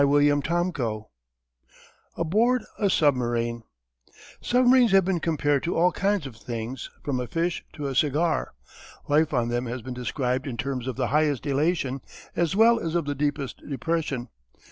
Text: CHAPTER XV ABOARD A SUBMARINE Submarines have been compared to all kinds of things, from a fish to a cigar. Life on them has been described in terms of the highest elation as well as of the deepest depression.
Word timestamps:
CHAPTER 0.01 0.71
XV 0.73 1.03
ABOARD 2.17 2.63
A 2.79 2.89
SUBMARINE 2.89 3.61
Submarines 4.41 4.93
have 4.93 5.05
been 5.05 5.19
compared 5.19 5.61
to 5.61 5.77
all 5.77 5.91
kinds 5.91 6.25
of 6.25 6.35
things, 6.37 6.89
from 7.03 7.19
a 7.19 7.27
fish 7.27 7.63
to 7.73 7.85
a 7.87 7.93
cigar. 7.93 8.53
Life 9.07 9.31
on 9.31 9.49
them 9.49 9.67
has 9.67 9.83
been 9.83 9.93
described 9.93 10.47
in 10.47 10.57
terms 10.57 10.87
of 10.87 10.95
the 10.95 11.09
highest 11.09 11.45
elation 11.45 12.01
as 12.35 12.55
well 12.55 12.79
as 12.79 12.95
of 12.95 13.05
the 13.05 13.13
deepest 13.13 13.61
depression. 13.69 14.29